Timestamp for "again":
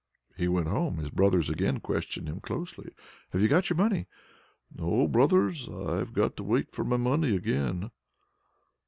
1.47-1.79, 7.35-7.91